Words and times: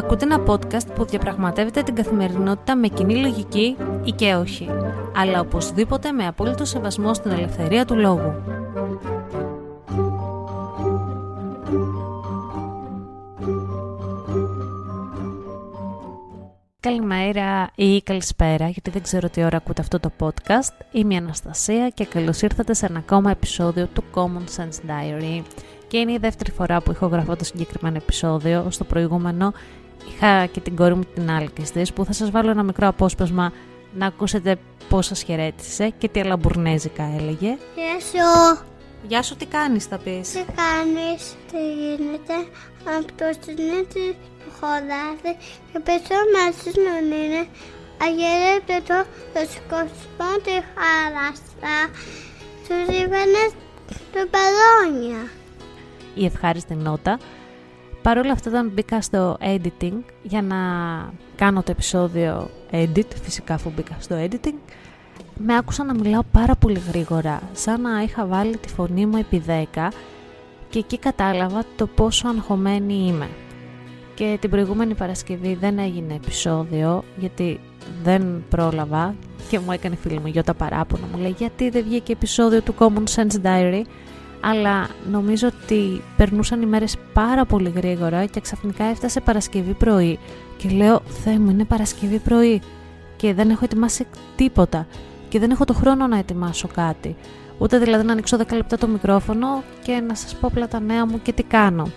Ακούτε 0.00 0.24
ένα 0.24 0.42
podcast 0.46 0.94
που 0.94 1.04
διαπραγματεύεται 1.04 1.82
την 1.82 1.94
καθημερινότητα 1.94 2.76
με 2.76 2.88
κοινή 2.88 3.16
λογική 3.16 3.76
ή 4.04 4.10
και 4.10 4.34
όχι, 4.34 4.68
αλλά 5.16 5.40
οπωσδήποτε 5.40 6.12
με 6.12 6.26
απόλυτο 6.26 6.64
σεβασμό 6.64 7.14
στην 7.14 7.30
ελευθερία 7.30 7.84
του 7.84 7.96
λόγου. 7.96 8.34
Καλημέρα 16.80 17.70
ή 17.74 18.02
καλησπέρα, 18.02 18.68
γιατί 18.68 18.90
δεν 18.90 19.02
ξέρω 19.02 19.28
τι 19.28 19.44
ώρα 19.44 19.56
ακούτε 19.56 19.80
αυτό 19.80 20.00
το 20.00 20.10
podcast. 20.20 20.84
Είμαι 20.92 21.14
η 21.14 21.16
Αναστασία 21.16 21.88
και 21.88 22.04
καλώς 22.04 22.42
ήρθατε 22.42 22.74
σε 22.74 22.86
ένα 22.86 22.98
ακόμα 22.98 23.30
επεισόδιο 23.30 23.86
του 23.86 24.04
Common 24.14 24.60
Sense 24.60 24.90
Diary. 24.90 25.42
Και 25.88 25.98
είναι 25.98 26.12
η 26.12 26.18
δεύτερη 26.18 26.50
φορά 26.50 26.80
που 26.80 26.90
ηχογραφώ 26.90 27.36
το 27.36 27.44
συγκεκριμένο 27.44 27.96
επεισόδιο. 27.96 28.66
Στο 28.70 28.84
προηγούμενο 28.84 29.52
είχα 30.08 30.46
και 30.46 30.60
την 30.60 30.76
κόρη 30.76 30.94
μου 30.94 31.02
την 31.14 31.30
Άλκης 31.30 31.92
που 31.92 32.04
θα 32.04 32.12
σας 32.12 32.30
βάλω 32.30 32.50
ένα 32.50 32.62
μικρό 32.62 32.88
απόσπασμα 32.88 33.52
να 33.94 34.06
ακούσετε 34.06 34.56
πώς 34.88 35.06
σας 35.06 35.22
χαιρέτησε 35.22 35.92
και 35.98 36.08
τι 36.08 36.20
αλαμπουρνέζικα 36.20 37.02
έλεγε. 37.18 37.56
Γεια 37.74 38.00
σου. 38.00 38.62
Γεια 39.08 39.22
σου, 39.22 39.36
τι 39.36 39.46
κάνεις 39.46 39.84
θα 39.84 39.98
πεις; 39.98 40.30
Τι 40.32 40.44
κάνεις, 40.62 41.36
τι 41.50 41.58
γίνεται; 41.74 42.34
Από 42.96 43.06
το 43.06 43.26
συνήθι 43.40 44.16
που 44.38 44.50
χωράζει 44.60 45.32
και 45.72 45.78
πίσω 45.78 46.16
μαζί 46.34 46.70
να 46.86 47.16
είναι. 47.16 47.46
Αγερέπτε 48.02 48.76
το, 48.88 49.04
το 49.34 49.40
σκοσμό 49.54 50.32
τη 50.44 50.50
χάραστα. 50.74 51.74
Του 52.68 52.92
ζήβαινε 52.92 53.44
του 54.12 54.28
μπαλόνια. 54.30 55.28
Η 56.14 56.24
ευχάριστη 56.24 56.74
νότα. 56.74 57.18
Παρ' 58.02 58.18
όλα 58.18 58.32
αυτά 58.32 58.50
όταν 58.50 58.70
μπήκα 58.74 59.02
στο 59.02 59.36
editing 59.40 59.98
για 60.22 60.42
να 60.42 60.56
κάνω 61.36 61.62
το 61.62 61.70
επεισόδιο 61.70 62.50
edit, 62.70 63.06
φυσικά 63.22 63.54
αφού 63.54 63.72
μπήκα 63.76 63.96
στο 64.00 64.16
editing, 64.24 64.72
με 65.36 65.56
άκουσα 65.56 65.84
να 65.84 65.94
μιλάω 65.94 66.22
πάρα 66.32 66.54
πολύ 66.54 66.82
γρήγορα, 66.88 67.40
σαν 67.52 67.80
να 67.80 68.02
είχα 68.02 68.26
βάλει 68.26 68.56
τη 68.56 68.68
φωνή 68.68 69.06
μου 69.06 69.16
επί 69.16 69.42
10 69.46 69.88
και 70.70 70.78
εκεί 70.78 70.98
κατάλαβα 70.98 71.64
το 71.76 71.86
πόσο 71.86 72.28
αγχωμένη 72.28 73.06
είμαι. 73.06 73.28
Και 74.14 74.38
την 74.40 74.50
προηγούμενη 74.50 74.94
Παρασκευή 74.94 75.54
δεν 75.54 75.78
έγινε 75.78 76.14
επεισόδιο 76.14 77.04
γιατί 77.16 77.60
δεν 78.02 78.44
πρόλαβα 78.48 79.14
και 79.48 79.58
μου 79.58 79.72
έκανε 79.72 79.96
φίλη 79.96 80.18
μου 80.18 80.26
Γιώτα 80.26 80.54
παράπονο 80.54 81.06
μου 81.12 81.18
λέει 81.18 81.34
γιατί 81.38 81.70
δεν 81.70 81.84
βγήκε 81.84 82.12
επεισόδιο 82.12 82.62
του 82.62 82.74
Common 82.78 83.04
Sense 83.14 83.46
Diary; 83.46 83.82
Αλλά 84.40 84.88
νομίζω 85.10 85.48
ότι 85.48 86.02
περνούσαν 86.16 86.62
οι 86.62 86.66
μέρες 86.66 86.96
πάρα 87.12 87.44
πολύ 87.44 87.72
γρήγορα 87.76 88.24
και 88.24 88.40
ξαφνικά 88.40 88.84
έφτασε 88.84 89.20
Παρασκευή 89.20 89.72
πρωί 89.72 90.18
και 90.56 90.68
λέω 90.68 91.02
Θεέ 91.24 91.38
μου 91.38 91.50
είναι 91.50 91.64
Παρασκευή 91.64 92.18
πρωί 92.18 92.60
και 93.16 93.34
δεν 93.34 93.50
έχω 93.50 93.64
ετοιμάσει 93.64 94.06
τίποτα 94.36 94.86
και 95.28 95.38
δεν 95.38 95.50
έχω 95.50 95.64
το 95.64 95.74
χρόνο 95.74 96.06
να 96.06 96.18
ετοιμάσω 96.18 96.68
κάτι. 96.74 97.16
Ούτε 97.58 97.78
δηλαδή 97.78 98.04
να 98.04 98.12
ανοίξω 98.12 98.36
10 98.36 98.54
λεπτά 98.54 98.78
το 98.78 98.86
μικρόφωνο 98.86 99.62
και 99.82 100.02
να 100.06 100.14
σας 100.14 100.34
πω 100.34 100.46
απλά 100.46 100.68
τα 100.68 100.80
νέα 100.80 101.06
μου 101.06 101.20
και 101.22 101.32
τι 101.32 101.42
κάνω 101.42 101.88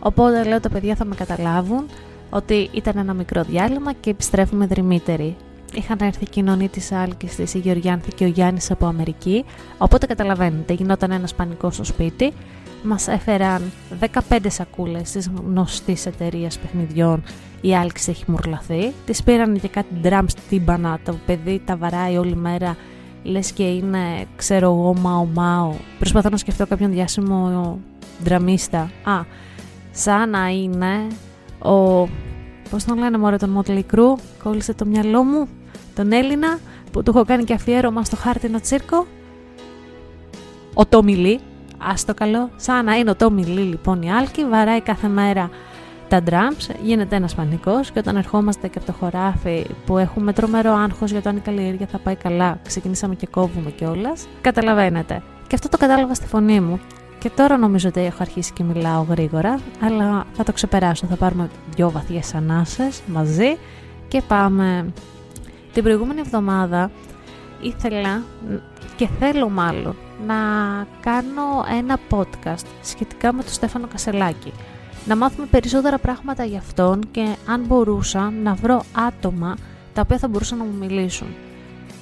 οπότε 0.00 0.44
λέω 0.44 0.60
τα 0.60 0.68
παιδιά 0.68 0.94
θα 0.94 1.04
με 1.04 1.14
καταλάβουν 1.14 1.86
ότι 2.30 2.68
ήταν 2.72 2.98
ένα 2.98 3.14
μικρό 3.14 3.42
διάλειμμα 3.42 3.92
και 3.92 4.10
επιστρέφουμε 4.10 4.66
δρυμύτεροι 4.66 5.36
είχαν 5.74 5.98
έρθει 6.00 6.24
η 6.24 6.28
κοινωνή 6.28 6.68
της 6.68 6.92
Άλκης 6.92 7.34
της, 7.34 7.54
η 7.54 7.58
Γεωργιάνθη 7.58 8.12
και 8.12 8.24
ο 8.24 8.28
Γιάννης 8.28 8.70
από 8.70 8.86
Αμερική. 8.86 9.44
Οπότε 9.78 10.06
καταλαβαίνετε, 10.06 10.72
γινόταν 10.72 11.10
ένας 11.10 11.34
πανικός 11.34 11.74
στο 11.74 11.84
σπίτι. 11.84 12.32
Μας 12.82 13.08
έφεραν 13.08 13.72
15 14.00 14.48
σακούλες 14.48 15.10
της 15.10 15.30
γνωστής 15.44 16.06
εταιρείας 16.06 16.58
παιχνιδιών. 16.58 17.22
Η 17.60 17.76
Άλκης 17.76 18.08
έχει 18.08 18.24
μουρλαθεί. 18.26 18.92
Της 19.06 19.22
πήραν 19.22 19.60
και 19.60 19.68
κάτι 19.68 19.94
ντραμ 20.00 20.26
τύμπανα. 20.48 20.98
Το 21.04 21.14
παιδί 21.26 21.62
τα 21.64 21.76
βαράει 21.76 22.16
όλη 22.16 22.36
μέρα. 22.36 22.76
Λες 23.22 23.52
και 23.52 23.62
είναι, 23.62 24.26
ξέρω 24.36 24.66
εγώ, 24.66 24.94
μάο 24.94 25.24
μάο. 25.24 25.72
Προσπαθώ 25.98 26.28
να 26.28 26.36
σκεφτώ 26.36 26.66
κάποιον 26.66 26.90
διάσημο 26.90 27.78
ντραμίστα. 28.22 28.90
Α, 29.04 29.24
σαν 29.90 30.30
να 30.30 30.48
είναι 30.48 31.06
ο 31.58 32.08
Πώς 32.70 32.84
τον 32.84 32.98
λένε 32.98 33.18
μωρέ 33.18 33.36
τον 33.36 33.58
Motley 33.58 33.82
Crue, 33.94 34.18
κόλλησε 34.42 34.74
το 34.74 34.86
μυαλό 34.86 35.22
μου, 35.22 35.48
τον 35.94 36.12
Έλληνα 36.12 36.58
που 36.92 37.02
του 37.02 37.12
έχω 37.14 37.24
κάνει 37.24 37.44
και 37.44 37.52
αφιέρωμα 37.52 38.04
στο 38.04 38.16
χάρτινο 38.16 38.60
τσίρκο. 38.60 39.06
Ο 40.74 40.86
Τόμι 40.86 41.40
Α 41.78 41.94
το 42.06 42.14
καλό, 42.14 42.50
σαν 42.56 42.84
να 42.84 42.94
είναι 42.94 43.10
ο 43.10 43.14
Τόμι 43.14 43.44
λοιπόν 43.44 44.02
η 44.02 44.12
Άλκη, 44.12 44.44
βαράει 44.44 44.80
κάθε 44.80 45.08
μέρα 45.08 45.50
τα 46.08 46.22
drums, 46.26 46.74
γίνεται 46.82 47.16
ένας 47.16 47.34
πανικός. 47.34 47.90
Και 47.90 47.98
όταν 47.98 48.16
ερχόμαστε 48.16 48.68
και 48.68 48.78
από 48.78 48.86
το 48.86 48.92
χωράφι 48.92 49.66
που 49.86 49.98
έχουμε 49.98 50.32
τρομερό 50.32 50.72
άγχος 50.72 51.10
για 51.10 51.22
το 51.22 51.28
αν 51.28 51.36
η 51.36 51.40
καλλιέργεια 51.40 51.86
θα 51.86 51.98
πάει 51.98 52.14
καλά, 52.14 52.58
ξεκινήσαμε 52.66 53.14
και 53.14 53.26
κόβουμε 53.26 53.70
κιόλας. 53.70 54.28
Καταλαβαίνετε. 54.40 55.22
Και 55.46 55.54
αυτό 55.54 55.68
το 55.68 55.76
κατάλαβα 55.76 56.14
στη 56.14 56.26
φωνή 56.26 56.60
μου 56.60 56.80
και 57.26 57.32
τώρα 57.36 57.56
νομίζω 57.56 57.88
ότι 57.88 58.00
έχω 58.00 58.16
αρχίσει 58.20 58.52
και 58.52 58.62
μιλάω 58.62 59.02
γρήγορα, 59.02 59.60
αλλά 59.80 60.26
θα 60.32 60.44
το 60.44 60.52
ξεπεράσω. 60.52 61.06
Θα 61.06 61.16
πάρουμε 61.16 61.50
δυο 61.74 61.90
βαθιές 61.90 62.34
ανάσες 62.34 63.02
μαζί 63.06 63.56
και 64.08 64.22
πάμε. 64.28 64.92
Την 65.72 65.82
προηγούμενη 65.82 66.20
εβδομάδα 66.20 66.90
ήθελα 67.60 68.22
και 68.96 69.08
θέλω 69.18 69.48
μάλλον 69.48 69.96
να 70.26 70.34
κάνω 71.00 71.64
ένα 71.78 71.98
podcast 72.10 72.66
σχετικά 72.82 73.32
με 73.32 73.42
τον 73.42 73.52
Στέφανο 73.52 73.86
Κασελάκη. 73.86 74.52
Να 75.06 75.16
μάθουμε 75.16 75.46
περισσότερα 75.50 75.98
πράγματα 75.98 76.44
για 76.44 76.58
αυτόν 76.58 77.00
και 77.10 77.36
αν 77.46 77.64
μπορούσα 77.66 78.32
να 78.42 78.54
βρω 78.54 78.84
άτομα 78.92 79.56
τα 79.94 80.00
οποία 80.00 80.18
θα 80.18 80.28
μπορούσαν 80.28 80.58
να 80.58 80.64
μου 80.64 80.76
μιλήσουν. 80.78 81.28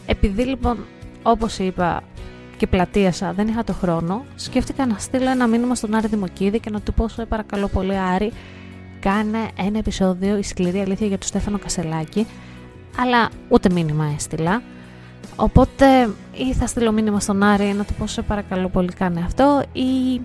Επειδή 0.06 0.44
λοιπόν, 0.44 0.78
όπως 1.22 1.58
είπα, 1.58 2.02
και 2.56 2.66
πλατείασα, 2.66 3.32
δεν 3.32 3.48
είχα 3.48 3.64
το 3.64 3.72
χρόνο, 3.72 4.24
σκέφτηκα 4.34 4.86
να 4.86 4.98
στείλω 4.98 5.30
ένα 5.30 5.46
μήνυμα 5.46 5.74
στον 5.74 5.94
Άρη 5.94 6.06
Δημοκίδη 6.06 6.60
και 6.60 6.70
να 6.70 6.80
του 6.80 6.94
πω: 6.94 7.08
Σε 7.08 7.24
παρακαλώ 7.24 7.68
πολύ, 7.68 7.98
Άρη, 8.14 8.32
κάνε 9.00 9.38
ένα 9.56 9.78
επεισόδιο 9.78 10.36
η 10.36 10.42
σκληρή 10.42 10.80
αλήθεια 10.80 11.06
για 11.06 11.18
τον 11.18 11.26
Στέφανο 11.26 11.58
Κασελάκη. 11.58 12.26
Αλλά 12.98 13.28
ούτε 13.48 13.70
μήνυμα 13.72 14.12
έστειλα. 14.14 14.62
Οπότε 15.36 16.10
ή 16.32 16.52
θα 16.54 16.66
στείλω 16.66 16.92
μήνυμα 16.92 17.20
στον 17.20 17.42
Άρη 17.42 17.64
να 17.64 17.84
του 17.84 17.94
πω: 17.94 18.06
Σε 18.06 18.22
παρακαλώ 18.22 18.68
πολύ, 18.68 18.92
κάνε 18.92 19.20
αυτό, 19.24 19.62
ή 19.72 20.20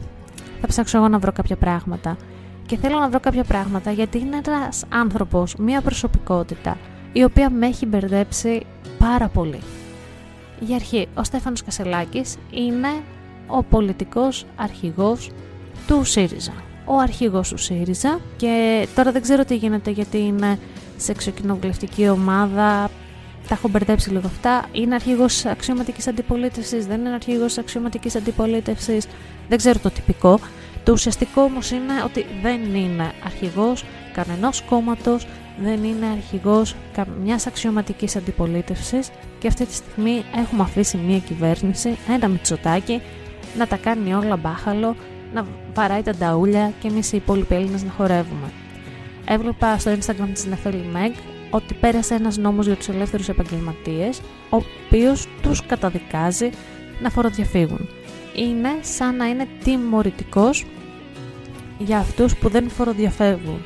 θα 0.62 0.68
ψάξω 0.68 0.98
εγώ 0.98 1.08
να 1.08 1.20
βρω 1.20 1.32
κάποια 1.32 1.56
πράγματα. 1.56 2.18
Και 2.66 2.78
θέλω 2.78 3.00
να 3.00 3.10
βρω 3.10 3.20
κάποια 3.20 3.44
πράγματα 3.44 3.92
γιατί 3.92 4.20
είναι 4.20 4.42
ένας 4.46 4.84
άνθρωπος, 4.90 5.56
μια 5.56 5.82
προσωπικότητα, 5.82 6.78
η 7.12 7.24
οποία 7.24 7.50
με 7.50 7.68
έχει 7.68 7.86
μπερδέψει 7.86 8.66
πάρα 8.98 9.28
πολύ. 9.28 9.60
Για 10.60 10.76
αρχή, 10.76 11.08
ο 11.14 11.24
Στέφανος 11.24 11.64
Κασελάκης 11.64 12.36
είναι 12.52 12.90
ο 13.48 13.64
πολιτικός 13.64 14.46
αρχηγός 14.56 15.30
του 15.88 16.04
ΣΥΡΙΖΑ. 16.04 16.54
Ο 16.86 16.98
αρχηγός 16.98 17.50
του 17.50 17.58
ΣΥΡΙΖΑ 17.58 18.20
και 18.38 18.88
τώρα 18.96 19.12
δεν 19.12 19.22
ξέρω 19.22 19.46
τι 19.46 19.56
γίνεται 19.56 19.92
γιατί 19.92 20.18
είναι 20.18 20.60
σε 20.98 21.12
εξοκοινοβουλευτική 21.12 22.10
ομάδα, 22.10 22.90
τα 23.48 23.56
έχω 23.56 23.68
μπερδέψει 23.68 24.10
λίγο 24.10 24.28
αυτά. 24.28 24.66
Είναι 24.72 24.96
αρχηγός 24.96 25.46
αξιωματικής 25.46 26.08
αντιπολίτευσης, 26.08 26.86
δεν 26.88 27.00
είναι 27.00 27.10
αρχηγός 27.10 27.58
αξιωματικής 27.58 28.16
αντιπολίτευσης, 28.16 29.08
δεν 29.50 29.58
ξέρω 29.58 29.80
το 29.80 29.90
τυπικό. 29.90 30.40
Το 30.84 30.92
ουσιαστικό 30.92 31.42
όμως 31.42 31.72
είναι 31.72 31.94
ότι 32.06 32.26
δεν 32.42 32.76
είναι 32.76 33.12
αρχηγός 33.26 33.86
κανενός 34.14 34.62
κόμματος, 34.62 35.28
δεν 35.64 35.84
είναι 35.84 36.06
αρχηγός 36.06 36.76
μια 37.24 37.40
αξιωματικής 37.48 38.16
αντιπολίτευσης 38.16 39.10
και 39.40 39.48
αυτή 39.48 39.66
τη 39.66 39.74
στιγμή 39.74 40.24
έχουμε 40.36 40.64
αφήσει 40.64 40.98
μια 40.98 41.20
κυβέρνηση, 41.20 41.98
ένα 42.10 42.28
μυτσοτάκι, 42.28 43.02
να 43.58 43.68
τα 43.68 43.78
κάνει 43.78 44.14
όλα 44.14 44.38
μπάχαλο, 44.38 44.96
να 45.34 45.46
βαράει 45.74 46.02
τα 46.02 46.16
νταούλια 46.16 46.74
και 46.80 46.88
εμείς 46.88 47.12
οι 47.12 47.18
υπόλοιποι 47.18 47.56
Έλληνες 47.56 47.84
να 47.84 47.92
χορεύουμε. 47.92 48.52
Έβλεπα 49.26 49.78
στο 49.78 49.92
Instagram 49.92 50.30
της 50.34 50.46
Νεφέλη 50.46 50.86
Μεγ 50.92 51.12
ότι 51.50 51.74
πέρασε 51.74 52.16
ένας 52.16 52.38
νόμος 52.38 52.66
για 52.66 52.76
τους 52.76 52.88
ελεύθερους 52.88 53.30
επαγγελματίες, 53.30 54.20
ο 54.50 54.56
οποίος 54.88 55.28
τους 55.42 55.66
καταδικάζει 55.66 56.50
να 57.02 57.10
φοροδιαφύγουν. 57.10 57.90
Είναι 58.36 58.70
σαν 58.82 59.16
να 59.16 59.26
είναι 59.26 59.48
τιμωρητικός 59.64 60.66
για 61.78 61.98
αυτούς 61.98 62.36
που 62.36 62.50
δεν 62.50 62.70
φοροδιαφεύγουν 62.70 63.66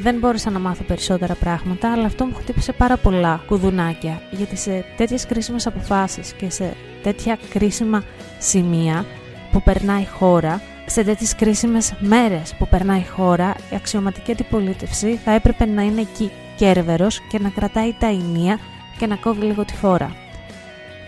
δεν 0.00 0.18
μπόρεσα 0.18 0.50
να 0.50 0.58
μάθω 0.58 0.82
περισσότερα 0.82 1.34
πράγματα, 1.34 1.92
αλλά 1.92 2.06
αυτό 2.06 2.24
μου 2.24 2.34
χτύπησε 2.34 2.72
πάρα 2.72 2.96
πολλά 2.96 3.42
κουδουνάκια. 3.46 4.22
Γιατί 4.30 4.56
σε 4.56 4.84
τέτοιες 4.96 5.26
κρίσιμες 5.26 5.66
αποφάσεις 5.66 6.32
και 6.32 6.50
σε 6.50 6.74
τέτοια 7.02 7.38
κρίσιμα 7.50 8.02
σημεία 8.38 9.04
που 9.52 9.62
περνάει 9.62 10.02
η 10.02 10.06
χώρα, 10.06 10.60
σε 10.86 11.04
τέτοιες 11.04 11.34
κρίσιμες 11.34 11.94
μέρες 11.98 12.54
που 12.58 12.68
περνάει 12.68 13.00
η 13.00 13.06
χώρα, 13.06 13.54
η 13.72 13.74
αξιωματική 13.74 14.32
αντιπολίτευση 14.32 15.20
θα 15.24 15.30
έπρεπε 15.30 15.64
να 15.64 15.82
είναι 15.82 16.00
εκεί 16.00 16.30
κέρβερος 16.56 17.20
και 17.28 17.38
να 17.38 17.48
κρατάει 17.48 17.94
τα 17.98 18.06
ενία 18.06 18.58
και 18.98 19.06
να 19.06 19.16
κόβει 19.16 19.44
λίγο 19.44 19.64
τη 19.64 19.74
φόρα. 19.74 20.14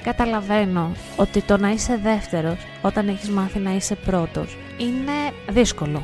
Καταλαβαίνω 0.02 0.92
ότι 1.16 1.42
το 1.42 1.56
να 1.56 1.70
είσαι 1.70 2.00
δεύτερος 2.02 2.56
όταν 2.82 3.08
έχεις 3.08 3.28
μάθει 3.28 3.58
να 3.58 3.74
είσαι 3.74 3.94
πρώτος 3.94 4.56
είναι 4.78 5.12
δύσκολο, 5.50 6.02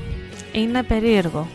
είναι 0.53 0.83
περίεργο 0.83 1.49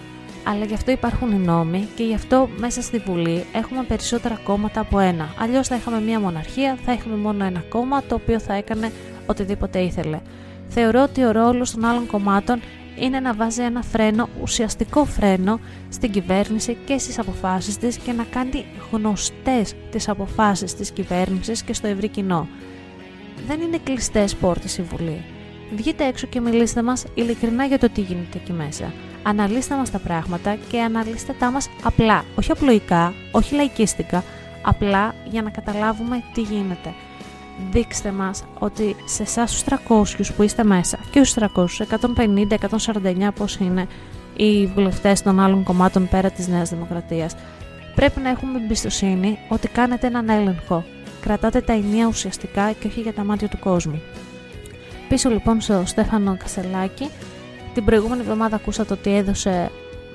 Αλλά 0.43 0.65
γι' 0.65 0.73
αυτό 0.73 0.91
υπάρχουν 0.91 1.31
οι 1.31 1.37
νόμοι 1.37 1.87
και 1.95 2.03
γι' 2.03 2.13
αυτό 2.13 2.49
μέσα 2.57 2.81
στη 2.81 2.97
Βουλή 2.97 3.45
έχουμε 3.53 3.83
περισσότερα 3.83 4.39
κόμματα 4.43 4.79
από 4.79 4.99
ένα. 4.99 5.33
Αλλιώς 5.39 5.67
θα 5.67 5.75
είχαμε 5.75 6.01
μία 6.01 6.19
μοναρχία, 6.19 6.77
θα 6.85 6.93
είχαμε 6.93 7.15
μόνο 7.15 7.45
ένα 7.45 7.63
κόμμα 7.69 8.03
το 8.03 8.15
οποίο 8.15 8.39
θα 8.39 8.53
έκανε 8.53 8.91
οτιδήποτε 9.25 9.79
ήθελε. 9.79 10.19
Θεωρώ 10.67 11.01
ότι 11.01 11.23
ο 11.23 11.31
ρόλος 11.31 11.71
των 11.71 11.85
άλλων 11.85 12.05
κομμάτων 12.05 12.59
είναι 12.95 13.19
να 13.19 13.33
βάζει 13.33 13.61
ένα 13.61 13.81
φρένο, 13.81 14.29
ουσιαστικό 14.41 15.05
φρένο, 15.05 15.59
στην 15.89 16.11
κυβέρνηση 16.11 16.77
και 16.85 16.97
στις 16.97 17.19
αποφάσεις 17.19 17.77
της 17.77 17.97
και 17.97 18.11
να 18.11 18.23
κάνει 18.23 18.65
γνωστές 18.91 19.73
τις 19.91 20.09
αποφάσεις 20.09 20.75
της 20.75 20.91
κυβέρνησης 20.91 21.63
και 21.63 21.73
στο 21.73 21.87
ευρύ 21.87 22.07
κοινό. 22.07 22.47
Δεν 23.47 23.61
είναι 23.61 23.77
κλειστές 23.83 24.35
πόρτες 24.35 24.77
η 24.77 24.81
Βουλή. 24.81 25.23
Βγείτε 25.75 26.05
έξω 26.05 26.27
και 26.27 26.41
μιλήστε 26.41 26.81
μας 26.81 27.05
ειλικρινά 27.13 27.65
για 27.65 27.79
το 27.79 27.89
τι 27.89 28.01
γίνεται 28.01 28.37
εκεί 28.37 28.53
μέσα. 28.53 28.93
Αναλύστε 29.23 29.75
μας 29.75 29.91
τα 29.91 29.99
πράγματα 29.99 30.57
και 30.69 30.81
αναλύστε 30.81 31.33
τα 31.39 31.51
μας 31.51 31.69
απλά, 31.83 32.25
όχι 32.35 32.51
απλοϊκά, 32.51 33.13
όχι 33.31 33.55
λαϊκίστικα, 33.55 34.23
απλά 34.61 35.15
για 35.29 35.41
να 35.41 35.49
καταλάβουμε 35.49 36.23
τι 36.33 36.41
γίνεται. 36.41 36.93
Δείξτε 37.71 38.11
μας 38.11 38.43
ότι 38.59 38.95
σε 39.05 39.23
εσάς 39.23 39.51
τους 39.51 39.63
300 39.63 40.31
που 40.35 40.43
είστε 40.43 40.63
μέσα 40.63 40.99
και 41.11 41.23
στους 41.23 41.33
300, 41.33 41.83
150, 41.83 42.55
149 42.55 43.31
πώς 43.35 43.55
είναι 43.55 43.87
οι 44.35 44.65
βουλευτές 44.65 45.21
των 45.21 45.39
άλλων 45.39 45.63
κομμάτων 45.63 46.07
πέρα 46.07 46.31
της 46.31 46.47
Νέας 46.47 46.69
Δημοκρατίας 46.69 47.35
πρέπει 47.95 48.19
να 48.19 48.29
έχουμε 48.29 48.59
εμπιστοσύνη 48.63 49.39
ότι 49.49 49.67
κάνετε 49.67 50.07
έναν 50.07 50.29
έλεγχο. 50.29 50.85
Κρατάτε 51.21 51.61
τα 51.61 51.73
ενία 51.73 52.07
ουσιαστικά 52.07 52.71
και 52.71 52.87
όχι 52.87 53.01
για 53.01 53.13
τα 53.13 53.23
μάτια 53.23 53.47
του 53.47 53.59
κόσμου. 53.59 54.01
Πίσω 55.09 55.29
λοιπόν 55.29 55.61
στο 55.61 55.83
Στέφανο 55.85 56.37
Κασελάκη 56.37 57.09
την 57.73 57.85
προηγούμενη 57.85 58.21
εβδομάδα 58.21 58.55
ακούσατε 58.55 58.93
ότι 58.93 59.15
έδωσε 59.15 59.71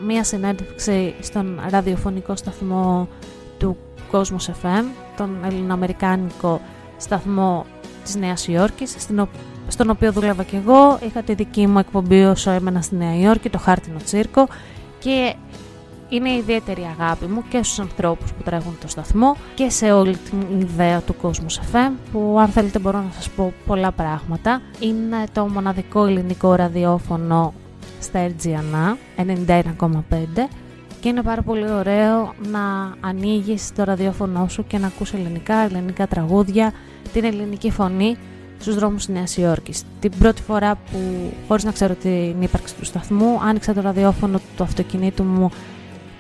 μία 0.06 0.25
συνέντευξη 0.25 1.14
στον 1.20 1.60
ραδιοφωνικό 1.70 2.37
σταθμό 2.37 3.08
του 3.58 3.76
Κόσμος 4.10 4.50
FM, 4.62 4.84
τον 5.16 5.38
ελληνοαμερικάνικο 5.44 6.60
σταθμό 6.96 7.66
της 8.05 8.16
Νέας 8.16 8.49
Υόρκης, 8.49 8.96
στον 9.69 9.90
οποίο 9.90 10.12
δούλευα 10.12 10.43
και 10.43 10.56
εγώ. 10.56 10.99
Είχα 11.06 11.22
τη 11.22 11.34
δική 11.34 11.66
μου 11.66 11.78
εκπομπή 11.78 12.25
όσο 12.25 12.50
έμενα 12.50 12.82
στη 12.82 12.96
Νέα 12.96 13.19
Υόρκη, 13.19 13.50
το 13.50 13.58
Χάρτινο 13.58 13.99
Τσίρκο 14.04 14.49
και 14.99 15.34
είναι 16.08 16.31
ιδιαίτερη 16.31 16.88
αγάπη 16.99 17.26
μου 17.26 17.43
και 17.49 17.62
στους 17.62 17.78
ανθρώπους 17.78 18.32
που 18.32 18.43
τρέχουν 18.43 18.76
το 18.81 18.88
σταθμό 18.88 19.37
και 19.55 19.70
σε 19.70 19.93
όλη 19.93 20.16
την 20.16 20.60
ιδέα 20.60 21.00
του 21.00 21.16
κόσμου 21.16 21.50
FM 21.50 21.93
που 22.12 22.37
αν 22.40 22.49
θέλετε 22.49 22.78
μπορώ 22.78 22.99
να 22.99 23.10
σας 23.14 23.28
πω 23.31 23.52
πολλά 23.66 23.93
πράγματα. 23.93 24.60
Είναι 24.81 25.25
το 25.32 25.49
μοναδικό 25.49 26.05
ελληνικό 26.06 26.55
ραδιόφωνο 26.55 27.55
στα 28.00 28.28
RGNA 28.28 28.96
91,5 29.46 29.66
και 31.00 31.08
είναι 31.08 31.22
πάρα 31.22 31.43
πολύ 31.43 31.70
ωραίο 31.70 32.34
να 32.50 32.94
ανοίγεις 33.00 33.72
το 33.75 33.84
ραδιόφωνο 33.84 34.49
σου 34.49 34.66
και 34.66 34.78
να 34.78 34.87
ακούς 34.87 35.12
ελληνικά, 35.12 35.54
ελληνικά 35.54 36.06
τραγούδια, 36.06 36.72
την 37.12 37.25
ελληνική 37.25 37.70
φωνή 37.70 38.16
στους 38.61 38.75
δρόμους 38.75 39.04
της 39.04 39.14
Νέας 39.14 39.37
Υόρκης. 39.37 39.82
Την 40.00 40.12
πρώτη 40.19 40.43
φορά 40.43 40.75
που, 40.75 40.99
χωρίς 41.49 41.64
να 41.64 41.72
ξέρω 41.72 41.94
την 41.94 42.43
ύπαρξη 42.43 42.75
του 42.75 42.84
σταθμού, 42.84 43.40
άνοιξα 43.43 43.75
το 43.75 43.81
ραδιόφωνο 43.81 44.40
του 44.56 44.62
αυτοκινήτου 44.62 45.22
μου 45.22 45.50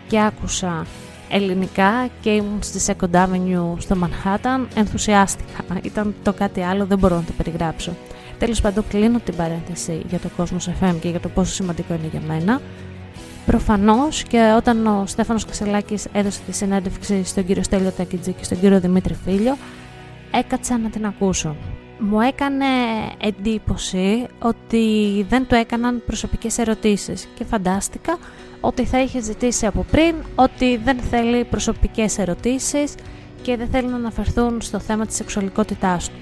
και 0.08 0.20
άκουσα 0.20 0.86
ελληνικά 1.28 2.08
και 2.20 2.30
ήμουν 2.30 2.62
στη 2.62 2.92
Second 2.92 3.14
Avenue 3.14 3.74
στο 3.78 3.96
Manhattan, 4.02 4.66
ενθουσιάστηκα. 4.74 5.64
Ήταν 5.82 6.14
το 6.22 6.32
κάτι 6.32 6.60
άλλο, 6.62 6.86
δεν 6.86 6.98
μπορώ 6.98 7.16
να 7.16 7.22
το 7.22 7.32
περιγράψω. 7.36 7.96
Τέλος 8.38 8.60
πάντων, 8.60 8.84
κλείνω 8.88 9.18
την 9.24 9.36
παρένθεση 9.36 10.02
για 10.08 10.18
το 10.18 10.28
Cosmos 10.36 10.84
FM 10.84 10.94
και 11.00 11.08
για 11.08 11.20
το 11.20 11.28
πόσο 11.28 11.52
σημαντικό 11.52 11.94
είναι 11.94 12.08
για 12.10 12.22
μένα. 12.26 12.60
Προφανώς 13.46 14.22
και 14.22 14.54
όταν 14.56 14.86
ο 14.86 15.04
Στέφανος 15.06 15.44
Κασελάκης 15.44 16.06
έδωσε 16.12 16.40
τη 16.46 16.52
συνέντευξη 16.52 17.24
στον 17.24 17.46
κύριο 17.46 17.62
Στέλιο 17.62 17.90
Τακιτζή 17.90 18.32
και 18.32 18.44
στον 18.44 18.60
κύριο 18.60 18.80
Δημήτρη 18.80 19.14
Φίλιο, 19.24 19.56
έκατσα 20.30 20.78
να 20.78 20.90
την 20.90 21.06
ακούσω. 21.06 21.56
Μου 21.98 22.20
έκανε 22.20 22.64
εντύπωση 23.22 24.26
ότι 24.38 25.26
δεν 25.28 25.46
του 25.46 25.54
έκαναν 25.54 26.02
προσωπικές 26.06 26.58
ερωτήσεις 26.58 27.28
και 27.34 27.44
φαντάστηκα 27.44 28.18
ότι 28.60 28.84
θα 28.84 29.00
είχε 29.00 29.20
ζητήσει 29.20 29.66
από 29.66 29.86
πριν 29.90 30.14
ότι 30.34 30.76
δεν 30.76 30.98
θέλει 31.00 31.44
προσωπικές 31.44 32.18
ερωτήσεις 32.18 32.94
και 33.42 33.56
δεν 33.56 33.68
θέλει 33.68 33.88
να 33.88 33.96
αναφερθούν 33.96 34.60
στο 34.60 34.78
θέμα 34.78 35.06
της 35.06 35.16
σεξουαλικότητάς 35.16 36.08
του. 36.08 36.16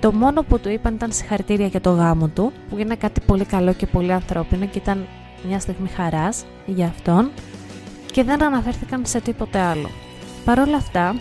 Το 0.00 0.12
μόνο 0.12 0.42
που 0.42 0.58
του 0.58 0.68
είπαν 0.68 0.94
ήταν 0.94 1.12
συγχαρητήρια 1.12 1.66
για 1.66 1.80
το 1.80 1.90
γάμο 1.90 2.28
του, 2.28 2.52
που 2.70 2.78
είναι 2.78 2.94
κάτι 2.94 3.20
πολύ 3.20 3.44
καλό 3.44 3.72
και 3.72 3.86
πολύ 3.86 4.12
ανθρώπινο 4.12 4.66
και 4.66 4.78
ήταν 4.78 5.06
μια 5.48 5.60
στιγμή 5.60 5.88
χαράς 5.88 6.44
για 6.66 6.86
αυτόν 6.86 7.30
και 8.12 8.22
δεν 8.24 8.42
αναφέρθηκαν 8.42 9.06
σε 9.06 9.20
τίποτε 9.20 9.58
άλλο. 9.58 9.90
Παρ' 10.44 10.58
όλα 10.58 10.76
αυτά, 10.76 11.14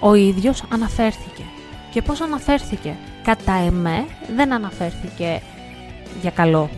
ο 0.00 0.14
ίδιος 0.14 0.64
αναφέρθηκε. 0.72 1.42
Και 1.92 2.02
πώς 2.02 2.20
αναφέρθηκε; 2.20 2.96
Κατά 3.22 3.52
εμέ 3.52 4.04
δεν 4.36 4.52
αναφέρθηκε 4.52 5.42
για 6.20 6.30
καλό. 6.30 6.70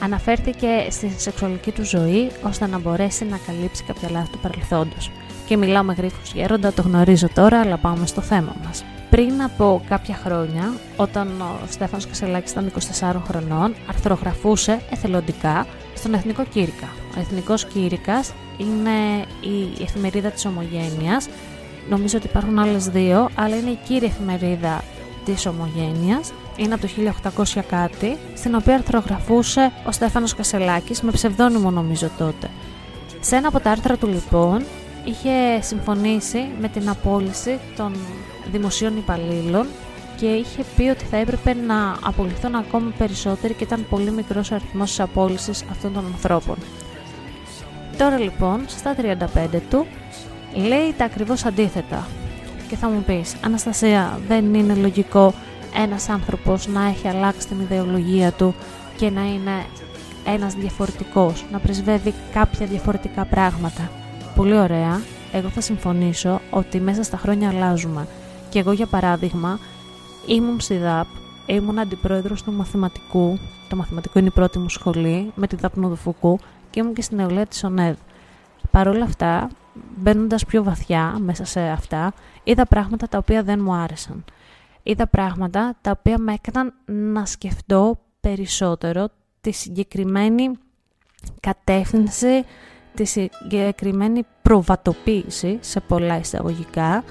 Αναφέρθηκε 0.00 0.68
στη 0.90 1.14
σεξουαλική 1.16 1.70
του 1.70 1.84
ζωή 1.84 2.30
ώστε 2.42 2.66
να 2.66 2.78
μπορέσει 2.78 3.24
να 3.24 3.38
καλύψει 3.46 3.84
κάποια 3.84 4.10
λάθη 4.10 4.30
του 4.30 4.38
παρελθόντος. 4.38 5.10
Και 5.46 5.56
μιλάω 5.56 5.82
με 5.82 5.94
γρίφους 5.94 6.32
γέροντα, 6.32 6.72
το 6.72 6.82
γνωρίζω 6.82 7.28
τώρα, 7.34 7.60
αλλά 7.60 7.76
πάμε 7.76 8.06
στο 8.06 8.20
θέμα 8.20 8.56
μας. 8.64 8.84
Πριν 9.10 9.42
από 9.42 9.82
κάποια 9.88 10.14
χρόνια, 10.14 10.72
όταν 10.96 11.40
ο 11.40 11.58
Στέφανος 11.68 12.06
Κασελάκης 12.06 12.50
ήταν 12.50 12.66
24 12.66 13.22
χρονών, 13.28 13.74
αρθρογραφούσε 13.88 14.80
εθελοντικά 14.90 15.66
στον 15.94 16.14
Εθνικό 16.14 16.44
Κήρυκα. 16.44 16.88
Ο 17.16 17.20
Εθνικός 17.20 17.64
Κήρυκας 17.64 18.32
είναι 18.58 19.24
η 19.40 19.82
εφημερίδα 19.82 20.30
της 20.30 20.44
Ομογένειας. 20.44 21.28
Νομίζω 21.88 22.18
ότι 22.18 22.26
υπάρχουν 22.26 22.58
άλλες 22.58 22.88
δύο, 22.88 23.28
αλλά 23.34 23.56
είναι 23.56 23.70
η 23.70 23.78
κύρια 23.86 24.08
εφημερίδα 24.08 24.82
της 25.24 25.46
Ομογένειας. 25.46 26.32
Είναι 26.56 26.74
από 26.74 26.86
το 26.86 27.42
1800 27.56 27.60
κάτι, 27.68 28.16
στην 28.34 28.54
οποία 28.54 28.74
αρθρογραφούσε 28.74 29.72
ο 29.86 29.92
Στέφανος 29.92 30.34
Κασελάκης, 30.34 31.02
με 31.02 31.10
ψευδόνυμο 31.10 31.70
νομίζω 31.70 32.10
τότε. 32.18 32.50
Σε 33.20 33.36
ένα 33.36 33.48
από 33.48 33.60
τα 33.60 33.70
άρθρα 33.70 33.96
του 33.96 34.06
λοιπόν, 34.06 34.64
είχε 35.04 35.60
συμφωνήσει 35.60 36.48
με 36.60 36.68
την 36.68 36.88
απόλυση 36.88 37.58
των 37.76 37.96
δημοσίων 38.52 38.96
υπαλλήλων 38.96 39.66
και 40.16 40.26
είχε 40.26 40.64
πει 40.76 40.82
ότι 40.82 41.04
θα 41.04 41.16
έπρεπε 41.16 41.54
να 41.54 41.96
απολυθούν 42.02 42.54
ακόμη 42.54 42.92
περισσότεροι 42.98 43.54
και 43.54 43.64
ήταν 43.64 43.86
πολύ 43.90 44.10
μικρός 44.10 44.50
ο 44.50 44.54
αριθμός 44.54 44.88
της 44.88 45.00
απόλυσης 45.00 45.64
αυτών 45.70 45.92
των 45.92 46.04
ανθρώπων. 46.06 46.56
Τώρα 47.98 48.18
λοιπόν, 48.18 48.60
στα 48.66 48.94
35 48.94 49.60
του, 49.70 49.86
λέει 50.54 50.94
τα 50.96 51.04
ακριβώς 51.04 51.44
αντίθετα. 51.44 52.06
Και 52.68 52.76
θα 52.76 52.88
μου 52.88 53.02
πεις, 53.06 53.34
Αναστασία, 53.44 54.20
δεν 54.28 54.54
είναι 54.54 54.74
λογικό 54.74 55.34
ένας 55.76 56.08
άνθρωπος 56.08 56.66
να 56.66 56.84
έχει 56.86 57.08
αλλάξει 57.08 57.48
την 57.48 57.60
ιδεολογία 57.60 58.32
του 58.32 58.54
και 58.96 59.10
να 59.10 59.20
είναι 59.20 59.64
ένας 60.24 60.54
διαφορετικός, 60.54 61.44
να 61.52 61.58
πρεσβεύει 61.58 62.14
κάποια 62.32 62.66
διαφορετικά 62.66 63.24
πράγματα. 63.24 63.90
Πολύ 64.34 64.58
ωραία, 64.58 65.00
εγώ 65.32 65.48
θα 65.48 65.60
συμφωνήσω 65.60 66.40
ότι 66.50 66.80
μέσα 66.80 67.02
στα 67.02 67.16
χρόνια 67.16 67.48
αλλάζουμε. 67.48 68.06
Και 68.48 68.58
εγώ 68.58 68.72
για 68.72 68.86
παράδειγμα 68.86 69.58
ήμουν 70.26 70.60
στη 70.60 70.76
ΔΑΠ, 70.76 71.06
ήμουν 71.46 71.78
αντιπρόεδρος 71.78 72.42
του 72.42 72.52
μαθηματικού, 72.52 73.38
το 73.68 73.76
μαθηματικό 73.76 74.18
είναι 74.18 74.28
η 74.28 74.30
πρώτη 74.30 74.58
μου 74.58 74.68
σχολή, 74.68 75.32
με 75.34 75.46
τη 75.46 75.56
ΔΑΠ 75.56 75.76
Νοδοφουκού 75.76 76.38
και 76.70 76.80
ήμουν 76.80 76.94
και 76.94 77.02
στην 77.02 77.16
νεολαία 77.16 77.46
της 77.46 77.64
ΟΝΕΔ. 77.64 77.96
Παρ' 78.70 78.88
όλα 78.88 79.04
αυτά, 79.04 79.48
μπαίνοντας 79.96 80.44
πιο 80.44 80.62
βαθιά 80.62 81.16
μέσα 81.20 81.44
σε 81.44 81.60
αυτά, 81.60 82.12
είδα 82.44 82.66
πράγματα 82.66 83.08
τα 83.08 83.18
οποία 83.18 83.42
δεν 83.42 83.60
μου 83.62 83.74
άρεσαν. 83.74 84.24
Είδα 84.88 85.06
πράγματα 85.06 85.76
τα 85.80 85.90
οποία 85.98 86.18
με 86.18 86.32
έκαναν 86.32 86.74
να 86.84 87.26
σκεφτώ 87.26 87.98
περισσότερο 88.20 89.08
τη 89.40 89.50
συγκεκριμένη 89.52 90.50
κατεύθυνση, 91.40 92.44
τη 92.94 93.04
συγκεκριμένη 93.04 94.22
προβατοποίηση 94.42 95.58
σε 95.60 95.80
πολλά 95.80 96.18
εισαγωγικά, 96.18 97.04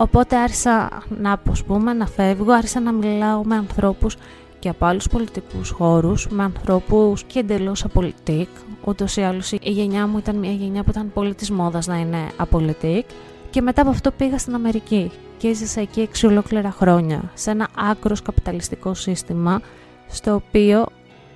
Οπότε 0.00 0.36
άρχισα 0.36 1.02
να 1.08 1.32
αποσπούμε, 1.32 1.92
να 1.92 2.06
φεύγω, 2.06 2.52
άρχισα 2.52 2.80
να 2.80 2.92
μιλάω 2.92 3.44
με 3.44 3.56
ανθρώπους 3.56 4.16
και 4.58 4.68
από 4.68 4.86
άλλους 4.86 5.08
πολιτικούς 5.08 5.70
χώρους, 5.70 6.28
με 6.28 6.42
ανθρώπους 6.42 7.24
και 7.24 7.38
εντελώς 7.38 7.84
απολυτικ. 7.84 8.48
Ούτως 8.84 9.16
ή 9.16 9.20
άλλως 9.20 9.52
η 9.52 9.58
γενιά 9.62 10.06
μου 10.06 10.18
ήταν 10.18 10.36
μια 10.36 10.52
γενιά 10.52 10.82
που 10.82 10.90
ήταν 10.90 11.12
πολύ 11.14 11.34
της 11.34 11.50
μόδας 11.50 11.86
να 11.86 11.96
είναι 11.96 12.18
απολυτικ. 12.36 13.06
Και 13.50 13.60
μετά 13.60 13.82
από 13.82 13.90
αυτό 13.90 14.10
πήγα 14.10 14.38
στην 14.38 14.54
Αμερική 14.54 15.10
και 15.36 15.48
έζησα 15.48 15.80
εκεί 15.80 16.00
έξι 16.00 16.26
ολόκληρα 16.26 16.70
χρόνια, 16.70 17.30
σε 17.34 17.50
ένα 17.50 17.68
άκρος 17.90 18.22
καπιταλιστικό 18.22 18.94
σύστημα, 18.94 19.60
στο 20.08 20.34
οποίο 20.34 20.86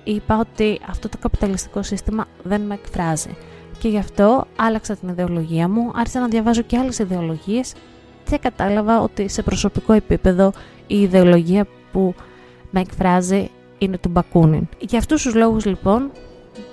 είπα 0.03 0.39
ότι 0.39 0.79
αυτό 0.89 1.09
το 1.09 1.17
καπιταλιστικό 1.17 1.83
σύστημα 1.83 2.25
δεν 2.43 2.61
με 2.61 2.73
εκφράζει. 2.73 3.35
Και 3.79 3.87
γι' 3.87 3.97
αυτό 3.97 4.45
άλλαξα 4.55 4.95
την 4.95 5.09
ιδεολογία 5.09 5.67
μου, 5.67 5.91
άρχισα 5.95 6.19
να 6.19 6.27
διαβάζω 6.27 6.61
και 6.61 6.77
άλλες 6.77 6.99
ιδεολογίες 6.99 7.73
και 8.29 8.37
κατάλαβα 8.37 9.01
ότι 9.01 9.29
σε 9.29 9.41
προσωπικό 9.41 9.93
επίπεδο 9.93 10.51
η 10.87 11.01
ιδεολογία 11.01 11.67
που 11.91 12.15
με 12.71 12.79
εκφράζει 12.79 13.49
είναι 13.77 13.97
του 13.97 14.09
Μπακούνιν. 14.09 14.67
Για 14.79 14.99
αυτούς 14.99 15.21
τους 15.21 15.35
λόγους 15.35 15.65
λοιπόν 15.65 16.11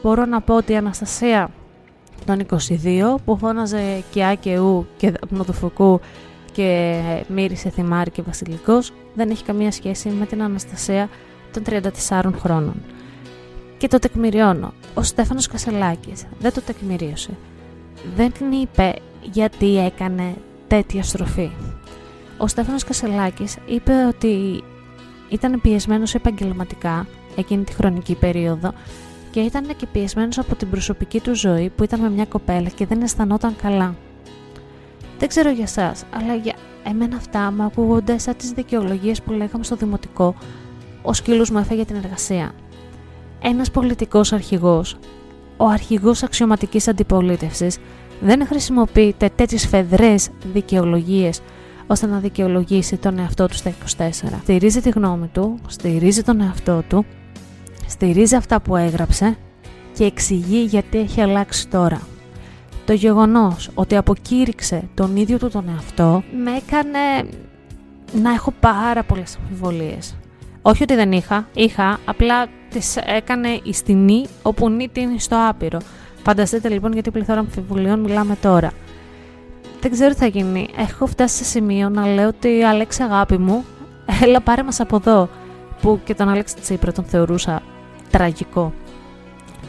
μπορώ 0.02 0.24
να 0.24 0.40
πω 0.40 0.56
ότι 0.56 0.72
η 0.72 0.76
Αναστασία 0.76 1.50
τον 2.36 2.60
22 2.82 3.14
που 3.24 3.38
φώναζε 3.38 4.02
και 4.10 4.36
και 4.40 4.58
ου 4.58 4.86
και 4.96 5.12
φουκού 5.52 6.00
και 6.52 7.00
μύρισε 7.28 7.70
θυμάρι 7.70 8.10
και 8.10 8.22
βασιλικός 8.22 8.92
δεν 9.14 9.30
έχει 9.30 9.44
καμία 9.44 9.72
σχέση 9.72 10.08
με 10.08 10.26
την 10.26 10.42
Αναστασία 10.42 11.08
των 11.52 11.62
34 12.08 12.30
χρόνων. 12.38 12.74
Και 13.78 13.88
το 13.88 13.98
τεκμηριώνω. 13.98 14.72
Ο 14.94 15.02
Στέφανος 15.02 15.46
Κασελάκης 15.46 16.26
δεν 16.38 16.52
το 16.52 16.60
τεκμηρίωσε. 16.60 17.30
Δεν 18.16 18.32
είπε 18.62 18.94
γιατί 19.30 19.78
έκανε 19.78 20.34
τέτοια 20.66 21.02
στροφή. 21.02 21.50
Ο 22.38 22.46
Στέφανος 22.46 22.84
Κασελάκης 22.84 23.56
είπε 23.66 23.92
ότι 24.08 24.62
ήταν 25.28 25.60
πιεσμένος 25.60 26.14
επαγγελματικά 26.14 27.06
εκείνη 27.36 27.64
τη 27.64 27.72
χρονική 27.72 28.14
περίοδο 28.14 28.72
και 29.30 29.40
ήταν 29.40 29.76
και 29.76 29.86
πιεσμένος 29.86 30.38
από 30.38 30.54
την 30.54 30.70
προσωπική 30.70 31.20
του 31.20 31.36
ζωή 31.36 31.68
που 31.76 31.84
ήταν 31.84 32.00
με 32.00 32.10
μια 32.10 32.24
κοπέλα 32.24 32.68
και 32.68 32.86
δεν 32.86 33.02
αισθανόταν 33.02 33.56
καλά. 33.62 33.94
Δεν 35.18 35.28
ξέρω 35.28 35.50
για 35.50 35.66
σας, 35.66 36.04
αλλά 36.14 36.34
για 36.34 36.54
εμένα 36.84 37.16
αυτά 37.16 37.52
μου 37.52 37.62
ακούγονται 37.62 38.18
σαν 38.18 38.36
τις 38.36 38.50
δικαιολογίες 38.50 39.22
που 39.22 39.32
λέγαμε 39.32 39.64
στο 39.64 39.76
δημοτικό 39.76 40.34
«Ο 41.02 41.12
σκύλος 41.12 41.50
μου 41.50 41.58
έφεγε 41.58 41.84
την 41.84 41.96
εργασία». 41.96 42.52
Ένας 43.42 43.70
πολιτικός 43.70 44.32
αρχηγός, 44.32 44.96
ο 45.56 45.66
αρχηγός 45.66 46.22
αξιωματικής 46.22 46.88
αντιπολίτευσης, 46.88 47.78
δεν 48.20 48.46
χρησιμοποιείται 48.46 49.30
τέτοιες 49.34 49.66
φεδρές 49.66 50.28
δικαιολογίες 50.52 51.40
ώστε 51.86 52.06
να 52.06 52.18
δικαιολογήσει 52.18 52.96
τον 52.96 53.18
εαυτό 53.18 53.46
του 53.46 53.54
στα 53.54 53.72
24. 53.98 54.12
Στηρίζει 54.42 54.80
τη 54.80 54.90
γνώμη 54.90 55.26
του, 55.26 55.58
στηρίζει 55.66 56.22
τον 56.22 56.40
εαυτό 56.40 56.82
του, 56.88 57.04
στηρίζει 57.90 58.34
αυτά 58.34 58.60
που 58.60 58.76
έγραψε 58.76 59.36
και 59.92 60.04
εξηγεί 60.04 60.60
γιατί 60.60 60.98
έχει 60.98 61.20
αλλάξει 61.20 61.68
τώρα. 61.68 62.00
Το 62.84 62.92
γεγονός 62.92 63.70
ότι 63.74 63.96
αποκήρυξε 63.96 64.88
τον 64.94 65.16
ίδιο 65.16 65.38
του 65.38 65.48
τον 65.48 65.68
εαυτό 65.68 66.22
με 66.44 66.50
έκανε 66.50 67.28
να 68.12 68.30
έχω 68.30 68.52
πάρα 68.60 69.02
πολλές 69.02 69.36
αμφιβολίες. 69.42 70.14
Όχι 70.62 70.82
ότι 70.82 70.94
δεν 70.94 71.12
είχα, 71.12 71.48
είχα, 71.54 71.98
απλά 72.04 72.46
τις 72.70 72.96
έκανε 72.96 73.60
η 73.62 73.72
στινή 73.72 74.26
όπου 74.42 74.70
νύτη 74.70 75.00
είναι 75.00 75.18
στο 75.18 75.36
άπειρο. 75.48 75.78
Φανταστείτε 76.22 76.68
λοιπόν 76.68 76.92
γιατί 76.92 77.10
πληθώρα 77.10 77.40
αμφιβολιών 77.40 78.00
μιλάμε 78.00 78.36
τώρα. 78.40 78.72
Δεν 79.80 79.90
ξέρω 79.90 80.10
τι 80.10 80.18
θα 80.18 80.26
γίνει. 80.26 80.68
Έχω 80.76 81.06
φτάσει 81.06 81.36
σε 81.36 81.44
σημείο 81.44 81.88
να 81.88 82.06
λέω 82.06 82.28
ότι 82.28 82.62
Αλέξη 82.62 83.02
αγάπη 83.02 83.38
μου, 83.38 83.64
έλα 84.22 84.40
πάρε 84.40 84.62
μας 84.62 84.80
από 84.80 84.96
εδώ. 84.96 85.28
Που 85.82 86.00
και 86.04 86.14
τον 86.14 86.28
Αλέξη 86.28 86.54
Τσίπρα 86.54 86.92
τον 86.92 87.04
θεωρούσα 87.04 87.62
τραγικό. 88.10 88.72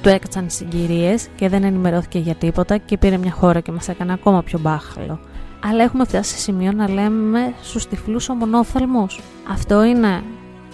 Του 0.01 0.09
έκατσαν 0.09 0.45
οι 0.45 0.49
συγκυρίες 0.51 1.27
και 1.35 1.49
δεν 1.49 1.63
ενημερώθηκε 1.63 2.19
για 2.19 2.35
τίποτα 2.35 2.77
και 2.77 2.97
πήρε 2.97 3.17
μια 3.17 3.31
χώρα 3.31 3.59
και 3.59 3.71
μας 3.71 3.87
έκανε 3.87 4.13
ακόμα 4.13 4.43
πιο 4.43 4.59
μπάχαλο. 4.59 5.19
Αλλά 5.63 5.83
έχουμε 5.83 6.05
φτάσει 6.05 6.31
σε 6.31 6.37
σημείο 6.37 6.71
να 6.71 6.89
λέμε 6.89 7.53
στους 7.61 7.87
τυφλούς 7.87 8.29
ομονόφθαλμου. 8.29 9.07
Αυτό 9.51 9.83
είναι 9.83 10.23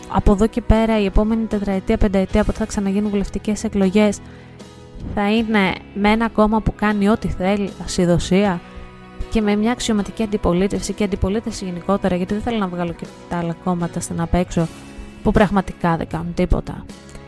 από 0.07 0.31
εδώ 0.31 0.47
και 0.47 0.61
πέρα 0.61 0.99
η 0.99 1.05
επόμενη 1.05 1.45
τετραετία, 1.45 1.97
πενταετία 1.97 2.43
που 2.43 2.51
θα 2.51 2.65
ξαναγίνουν 2.65 3.09
βουλευτικές 3.09 3.63
εκλογές 3.63 4.19
θα 5.13 5.31
είναι 5.31 5.73
με 5.93 6.09
ένα 6.09 6.29
κόμμα 6.29 6.61
που 6.61 6.73
κάνει 6.75 7.09
ό,τι 7.09 7.27
θέλει, 7.27 7.69
ασυδοσία 7.83 8.61
και 9.29 9.41
με 9.41 9.55
μια 9.55 9.71
αξιωματική 9.71 10.23
αντιπολίτευση 10.23 10.93
και 10.93 11.03
αντιπολίτευση 11.03 11.65
γενικότερα, 11.65 12.15
γιατί 12.15 12.33
δεν 12.33 12.43
θέλω 12.43 12.57
να 12.57 12.67
βγάλω 12.67 12.93
και 12.93 13.05
τα 13.29 13.37
άλλα 13.37 13.55
κόμματα 13.63 13.99
στην 13.99 14.21
απ' 14.21 14.33
έξω 14.33 14.67
που 15.23 15.31
πραγματικά 15.31 15.97
δεν 15.97 16.07
κάνουν 16.07 16.33
τίποτα 16.33 16.85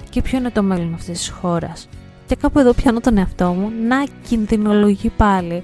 και 0.09 0.21
ποιο 0.21 0.37
είναι 0.37 0.49
το 0.51 0.63
μέλλον 0.63 0.93
αυτής 0.93 1.17
της 1.17 1.29
χώρας. 1.29 1.89
Και 2.25 2.35
κάπου 2.35 2.59
εδώ 2.59 2.73
πιάνω 2.73 2.99
τον 2.99 3.17
εαυτό 3.17 3.51
μου 3.51 3.71
να 3.87 4.03
κινδυνολογεί 4.27 5.09
πάλι. 5.09 5.63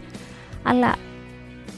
Αλλά 0.63 0.95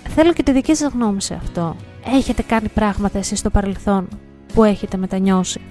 θέλω 0.09 0.33
και 0.33 0.43
τη 0.43 0.51
δική 0.51 0.75
σας 0.75 0.91
γνώμη 0.93 1.21
σε 1.21 1.33
αυτό. 1.33 1.75
Έχετε 2.05 2.41
κάνει 2.41 2.67
πράγματα 2.67 3.17
εσείς 3.17 3.39
στο 3.39 3.50
παρελθόν 3.50 4.07
που 4.53 4.63
έχετε 4.63 4.97
μετανιώσει; 4.97 5.62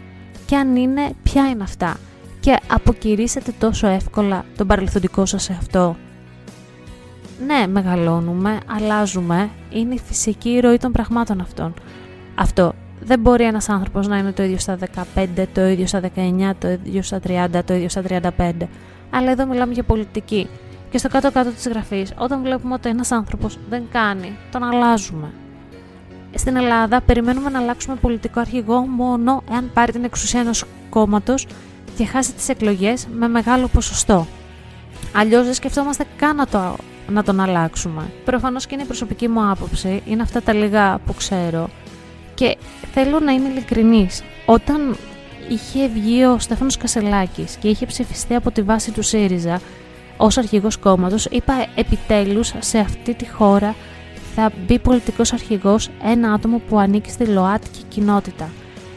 Και 0.47 0.57
αν 0.57 0.76
είναι, 0.76 1.12
ποια 1.23 1.49
είναι 1.49 1.62
αυτά; 1.62 1.97
Και 2.41 2.57
αποκηρύσετε 2.69 3.53
τόσο 3.59 3.87
εύκολα 3.87 4.45
τον 4.57 4.67
παρελθοντικό 4.67 5.26
σας 5.26 5.50
αυτό. 5.50 5.97
Ναι, 7.47 7.67
μεγαλώνουμε, 7.67 8.59
αλλάζουμε, 8.67 9.50
είναι 9.71 9.95
η 9.95 10.00
φυσική 10.07 10.61
ροή 10.61 10.76
των 10.76 10.93
πραγμάτων 10.93 11.41
αυτών. 11.41 11.75
Αυτό 12.35 12.75
δεν 13.00 13.21
μπορεί 13.21 13.45
ένας 13.45 13.69
άνθρωπος 13.69 14.07
να 14.07 14.19
είναι 14.19 14.33
το 14.33 14.43
ίδιο 14.43 14.59
στα 14.59 14.79
15, 15.15 15.45
το 15.53 15.67
ίδιο 15.67 15.87
στα 15.87 16.00
19, 16.00 16.50
το 16.59 16.69
ίδιο 16.69 17.03
στα 17.03 17.21
30, 17.26 17.65
το 17.65 17.75
ίδιο 17.75 17.88
στα 17.88 18.03
35. 18.03 18.69
Αλλά 19.11 19.31
εδώ 19.31 19.47
μιλάμε 19.47 19.73
για 19.73 19.83
πολιτική. 19.83 20.49
Και 20.91 20.99
στο 20.99 21.09
κάτω-κάτω 21.09 21.50
της 21.50 21.69
γραφής, 21.69 22.12
όταν 22.19 22.43
βλέπουμε 22.43 22.75
ότι 22.75 22.88
ένας 22.88 23.12
άνθρωπος 23.12 23.59
δεν 23.69 23.83
κάνει, 23.93 24.37
τον 24.50 24.62
αλλάζουμε. 24.62 25.33
Στην 26.35 26.57
Ελλάδα, 26.57 27.00
περιμένουμε 27.00 27.50
να 27.50 27.59
αλλάξουμε 27.59 27.97
πολιτικό 27.97 28.41
αρχηγό 28.41 28.81
μόνο 28.81 29.43
εάν 29.50 29.71
πάρει 29.75 29.93
την 29.93 30.05
εξουσία 30.05 30.41
ενός 30.41 30.65
κόμματος 30.88 31.47
και 31.97 32.07
χάσει 32.07 32.33
τις 32.33 32.49
εκλογές 32.49 33.07
με 33.12 33.29
μεγάλο 33.29 33.69
ποσοστό. 33.69 34.26
Αλλιώς 35.12 35.45
δεν 35.45 35.55
σκεφτόμαστε 35.55 36.05
καν 36.17 36.37
να, 36.37 36.47
το, 36.47 36.76
να 37.09 37.23
τον 37.23 37.41
αλλάξουμε. 37.41 38.03
Προφανώς 38.25 38.67
και 38.67 38.75
είναι 38.75 38.83
η 38.83 38.87
προσωπική 38.87 39.29
μου 39.29 39.50
άποψη, 39.50 40.03
είναι 40.07 40.23
αυτά 40.23 40.43
τα 40.43 40.53
λίγα 40.53 40.99
που 40.99 41.15
ξέρω 41.15 41.69
και 42.37 42.57
θέλω 42.93 43.21
να 43.21 43.33
είμαι 43.33 43.49
ειλικρινής. 43.49 44.23
Όταν 44.47 44.97
είχε 45.49 45.88
βγει 45.88 46.25
ο 46.25 46.38
Στέφανος 46.38 46.76
Κασελάκης 46.76 47.57
και 47.57 47.69
είχε 47.69 47.87
ψηφιστεί 47.87 48.35
από 48.35 48.50
τη 48.50 48.62
βάση 48.62 48.90
του 48.90 49.02
ΣΥΡΙΖΑ 49.02 49.61
ως 50.16 50.38
αρχηγός 50.38 50.76
κόμματος, 50.76 51.25
είπα 51.25 51.66
επιτέλους 51.75 52.52
σε 52.59 52.78
αυτή 52.78 53.14
τη 53.14 53.28
χώρα 53.28 53.75
θα 54.35 54.50
μπει 54.66 54.78
πολιτικός 54.78 55.33
αρχηγός 55.33 55.90
ένα 56.02 56.33
άτομο 56.33 56.61
που 56.69 56.78
ανήκει 56.78 57.11
στη 57.11 57.26
ΛΟΑΤΚΙ 57.26 57.83
κοινότητα. 57.88 58.50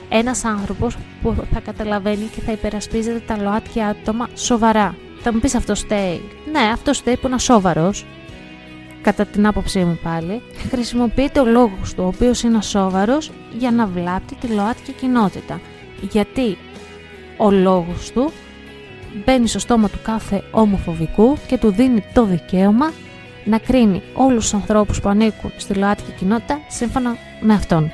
Ένας 0.09 0.45
άνθρωπος 0.45 0.97
που 1.21 1.35
θα 1.53 1.59
καταλαβαίνει 1.59 2.29
και 2.35 2.41
θα 2.41 2.51
υπερασπίζεται 2.51 3.19
τα 3.19 3.37
ΛΟΑΤΚΙ 3.37 3.81
άτομα 3.81 4.27
σοβαρά. 4.33 4.95
Θα 5.21 5.33
μου 5.33 5.39
πεις 5.39 5.55
αυτό 5.55 5.75
στέει. 5.75 6.21
Ναι, 6.51 6.59
αυτό 6.73 6.93
στέει 6.93 7.17
που 7.17 7.27
είναι 7.27 7.39
σοβαρός 7.39 8.05
κατά 9.01 9.25
την 9.25 9.47
άποψή 9.47 9.79
μου 9.79 9.99
πάλι, 10.03 10.41
χρησιμοποιείται 10.69 11.39
ο 11.39 11.45
λόγος 11.45 11.93
του, 11.93 12.03
ο 12.03 12.07
οποίος 12.07 12.41
είναι 12.43 12.61
σόβαρος, 12.61 13.31
για 13.57 13.71
να 13.71 13.85
βλάπτει 13.85 14.35
τη 14.35 14.47
ΛΟΑΤΚΙ 14.47 14.91
κοινότητα. 14.91 15.59
Γιατί 16.01 16.57
ο 17.37 17.51
λόγος 17.51 18.11
του 18.11 18.31
μπαίνει 19.25 19.47
στο 19.47 19.59
στόμα 19.59 19.89
του 19.89 19.99
κάθε 20.03 20.43
ομοφοβικού 20.51 21.37
και 21.47 21.57
του 21.57 21.71
δίνει 21.71 22.03
το 22.13 22.25
δικαίωμα 22.25 22.91
να 23.45 23.57
κρίνει 23.57 24.01
όλους 24.13 24.43
τους 24.43 24.53
ανθρώπους 24.53 25.01
που 25.01 25.09
ανήκουν 25.09 25.51
στη 25.57 25.73
ΛΟΑΤΚΙ 25.73 26.11
κοινότητα 26.11 26.59
σύμφωνα 26.67 27.15
με 27.41 27.53
αυτόν. 27.53 27.91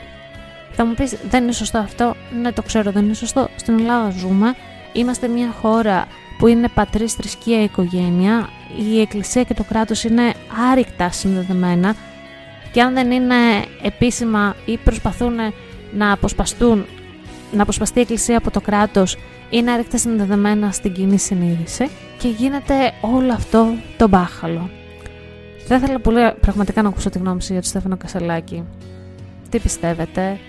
Θα 0.72 0.86
μου 0.86 0.94
πεις 0.94 1.18
δεν 1.30 1.44
είναι 1.44 1.52
σωστό 1.52 1.78
αυτό, 1.78 2.16
ναι 2.42 2.52
το 2.52 2.62
ξέρω 2.62 2.92
δεν 2.92 3.04
είναι 3.04 3.14
σωστό, 3.14 3.48
στην 3.56 3.80
Ελλάδα 3.80 4.10
ζούμε, 4.10 4.56
είμαστε 4.94 5.28
μια 5.28 5.52
χώρα 5.62 6.08
που 6.38 6.48
είναι 6.48 6.68
πατρίς, 6.68 7.14
θρησκεία, 7.14 7.64
οικογένεια, 7.64 8.50
η 8.92 9.02
Εκκλησία 9.02 9.44
και 9.44 9.54
το 9.54 9.64
κράτος 9.64 10.04
είναι 10.04 10.34
άρρηκτα 10.72 11.12
συνδεδεμένα 11.12 11.96
και 12.72 12.82
αν 12.82 12.94
δεν 12.94 13.12
είναι 13.12 13.36
επίσημα 13.82 14.56
ή 14.66 14.78
προσπαθούν 14.78 15.36
να 15.94 16.12
αποσπαστούν, 16.12 16.86
να 17.52 17.62
αποσπαστεί 17.62 18.00
η 18.00 18.02
Εκκλησία 18.02 18.38
από 18.38 18.52
το 18.52 18.62
κράτος 18.62 19.18
είναι 19.50 19.72
άρρηκτα 19.72 19.98
συνδεδεμένα 19.98 20.72
στην 20.72 20.94
κοινή 20.94 21.20
συνείδηση 21.20 21.90
και 22.18 22.28
γίνεται 22.28 22.94
όλο 23.02 23.34
αυτό 23.34 23.74
το 23.98 24.08
μπάχαλο. 24.08 24.70
Θα 25.68 25.76
ήθελα 25.76 26.00
πολύ 26.00 26.34
πραγματικά 26.40 26.82
να 26.82 26.90
ακούσω 26.90 27.10
τη 27.10 27.18
γνώμη 27.18 27.42
σου 27.42 27.52
για 27.52 27.62
τον 27.62 27.70
Στέφανο 27.70 27.98
Κασελάκη. 27.98 28.64
Τι 29.50 29.60
πιστεύετε, 29.60 30.40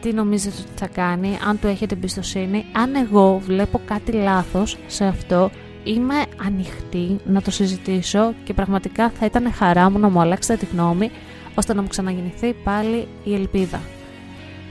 τι 0.00 0.12
νομίζετε 0.12 0.56
ότι 0.60 0.78
θα 0.78 0.86
κάνει, 0.86 1.38
αν 1.48 1.58
του 1.58 1.66
έχετε 1.66 1.94
εμπιστοσύνη; 1.94 2.64
Αν 2.72 2.94
εγώ 2.94 3.38
βλέπω 3.44 3.80
κάτι 3.84 4.12
λάθος 4.12 4.76
σε 4.86 5.04
αυτό, 5.04 5.50
είμαι 5.88 6.24
ανοιχτή 6.46 7.18
να 7.24 7.42
το 7.42 7.50
συζητήσω 7.50 8.34
και 8.44 8.54
πραγματικά 8.54 9.10
θα 9.10 9.26
ήταν 9.26 9.52
χαρά 9.52 9.90
μου 9.90 9.98
να 9.98 10.08
μου 10.08 10.20
αλλάξετε 10.20 10.66
τη 10.66 10.72
γνώμη, 10.72 11.10
ώστε 11.54 11.74
να 11.74 11.82
μου 11.82 11.88
ξαναγεννηθεί 11.88 12.52
πάλι 12.64 13.08
η 13.24 13.34
ελπίδα. 13.34 13.80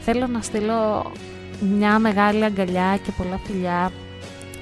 Θέλω 0.01 0.27
να 0.27 0.41
στείλω 0.41 1.11
μια 1.77 1.99
μεγάλη 1.99 2.43
αγκαλιά 2.43 2.99
και 3.03 3.11
πολλά 3.17 3.39
φιλιά 3.43 3.91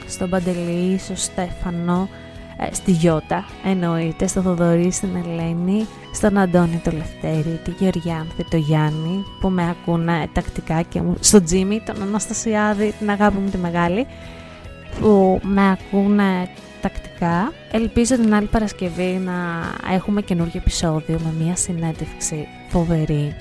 στον 0.07 0.29
Παντελή, 0.29 0.97
στο 0.97 1.15
Στέφανο, 1.15 2.09
ε, 2.57 2.73
στη 2.73 2.91
Γιώτα 2.91 3.45
εννοείται, 3.65 4.27
στο 4.27 4.41
Θοδωρή, 4.41 4.91
στην 4.91 5.09
Ελένη, 5.15 5.87
στον 6.13 6.37
Αντώνη 6.37 6.81
το 6.83 6.91
Λευτέρη, 6.91 7.59
τη 7.63 7.71
Γεωργιάνθη, 7.71 8.43
το 8.49 8.57
Γιάννη 8.57 9.23
που 9.39 9.49
με 9.49 9.69
ακούνε 9.69 10.29
τακτικά 10.33 10.81
και 10.81 11.01
μου, 11.01 11.15
στον 11.19 11.43
Τζίμι, 11.43 11.81
τον 11.85 12.01
Αναστασιάδη, 12.01 12.93
την 12.99 13.09
αγάπη 13.09 13.37
μου 13.37 13.49
τη 13.49 13.57
μεγάλη 13.57 14.07
που 14.99 15.39
με 15.43 15.71
ακούνε 15.71 16.49
τακτικά. 16.81 17.51
Ελπίζω 17.71 18.15
την 18.15 18.33
άλλη 18.33 18.47
Παρασκευή 18.47 19.21
να 19.25 19.33
έχουμε 19.93 20.21
καινούργιο 20.21 20.59
επεισόδιο 20.61 21.19
με 21.23 21.43
μια 21.43 21.55
συνέντευξη 21.55 22.47
φοβερή 22.69 23.35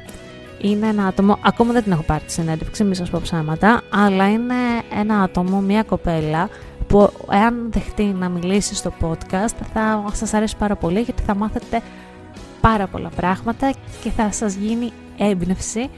είναι 0.58 0.86
ένα 0.86 1.06
άτομο, 1.06 1.38
ακόμα 1.44 1.72
δεν 1.72 1.82
την 1.82 1.92
έχω 1.92 2.02
πάρει 2.02 2.24
τη 2.24 2.32
συνέντευξη, 2.32 2.84
μη 2.84 2.94
σας 2.94 3.10
πω 3.10 3.18
ψέματα, 3.22 3.82
αλλά 3.90 4.30
είναι 4.30 4.54
ένα 5.00 5.20
άτομο, 5.22 5.60
μια 5.60 5.82
κοπέλα, 5.82 6.48
που 6.86 7.10
εάν 7.30 7.70
δεχτεί 7.70 8.02
να 8.04 8.28
μιλήσει 8.28 8.74
στο 8.74 8.92
podcast 9.00 9.54
θα 9.72 10.04
σας 10.12 10.34
αρέσει 10.34 10.56
πάρα 10.56 10.76
πολύ 10.76 11.00
γιατί 11.00 11.22
θα 11.22 11.34
μάθετε 11.34 11.80
πάρα 12.60 12.86
πολλά 12.86 13.08
πράγματα 13.08 13.72
και 14.02 14.10
θα 14.10 14.32
σας 14.32 14.54
γίνει 14.54 14.92
έμπνευση 15.18 15.90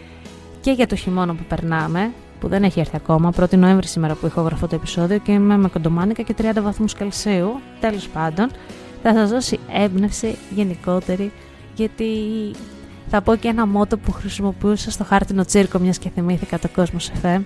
και 0.61 0.71
για 0.71 0.87
το 0.87 0.97
χειμώνα 0.97 1.35
που 1.35 1.45
περνάμε, 1.49 2.13
που 2.40 2.49
δεν 2.49 2.62
έχει 2.62 2.81
έρθει 2.81 2.97
ακόμα, 2.97 3.33
1η 3.37 3.57
Νοέμβρη 3.57 3.87
σήμερα 3.87 4.14
που 4.14 4.26
ηχογραφώ 4.26 4.66
το 4.66 4.75
επεισόδιο 4.75 5.19
και 5.19 5.33
είμαι 5.33 5.57
με 5.57 5.69
κοντομάνικα 5.69 6.23
και 6.23 6.35
30 6.38 6.62
βαθμούς 6.62 6.95
Κελσίου, 6.95 7.61
τέλος 7.81 8.09
πάντων, 8.09 8.50
θα 9.02 9.14
σας 9.14 9.31
δώσει 9.31 9.59
έμπνευση 9.73 10.38
γενικότερη 10.55 11.33
γιατί 11.75 12.07
θα 13.09 13.23
πω 13.23 13.37
και 13.37 13.49
ένα 13.49 13.66
μότο 13.66 13.99
που 13.99 14.12
χρησιμοποιούσα 14.12 14.90
στο 14.90 15.05
χάρτινο 15.05 15.45
τσίρκο 15.45 15.78
μιας 15.78 15.99
και 15.99 16.11
θυμήθηκα 16.14 16.59
το 16.59 16.69
Κόσμος 16.75 17.11
FM. 17.23 17.40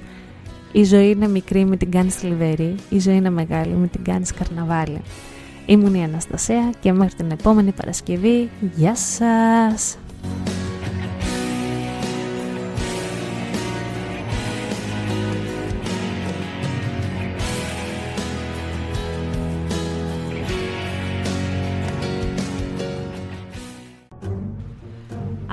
Η 0.73 0.85
ζωή 0.85 1.11
είναι 1.11 1.28
μικρή, 1.28 1.64
μην 1.64 1.78
την 1.78 1.90
κάνεις 1.90 2.14
θλιβερή. 2.14 2.75
Η 2.88 2.99
ζωή 2.99 3.16
είναι 3.16 3.30
μεγάλη, 3.30 3.73
μην 3.73 3.90
την 3.90 4.04
κάνεις 4.04 4.32
καρναβάλι. 4.32 5.02
Ήμουν 5.66 5.94
η 5.94 6.04
Αναστασία 6.04 6.73
και 6.80 6.92
μέχρι 6.92 7.14
την 7.14 7.30
επόμενη 7.30 7.73
Παρασκευή, 7.73 8.50
γεια 8.76 8.97
σας! 8.97 9.97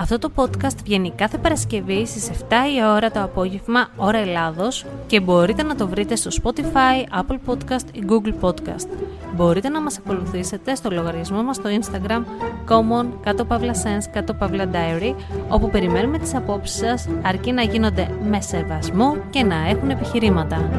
Αυτό 0.09 0.29
το 0.29 0.31
podcast 0.35 0.77
βγαίνει 0.83 1.11
κάθε 1.11 1.37
Παρασκευή 1.37 2.05
στις 2.05 2.29
7 2.29 2.53
η 2.77 2.85
ώρα 2.95 3.11
το 3.11 3.23
απόγευμα, 3.23 3.87
ώρα 3.95 4.17
Ελλάδος 4.17 4.85
και 5.07 5.19
μπορείτε 5.19 5.63
να 5.63 5.75
το 5.75 5.87
βρείτε 5.87 6.15
στο 6.15 6.29
Spotify, 6.43 7.21
Apple 7.21 7.37
Podcast 7.51 7.85
ή 7.91 8.03
Google 8.09 8.45
Podcast. 8.47 8.87
Μπορείτε 9.35 9.69
να 9.69 9.81
μας 9.81 9.97
ακολουθήσετε 9.97 10.75
στο 10.75 10.89
λογαριασμό 10.89 11.43
μας 11.43 11.55
στο 11.55 11.69
Instagram 11.79 12.23
common 12.67 13.05
κάτω 13.23 13.45
παύλα 13.45 13.73
sense 13.73 14.09
κάτω 14.11 14.33
παύλα 14.33 14.69
diary 14.71 15.15
όπου 15.49 15.69
περιμένουμε 15.69 16.17
τις 16.17 16.35
απόψεις 16.35 16.77
σας 16.77 17.07
αρκεί 17.23 17.51
να 17.51 17.61
γίνονται 17.61 18.09
με 18.29 18.41
σεβασμό 18.41 19.17
και 19.29 19.43
να 19.43 19.67
έχουν 19.69 19.89
επιχειρήματα. 19.89 20.69